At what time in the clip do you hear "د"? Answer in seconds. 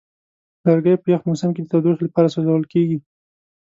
1.63-1.67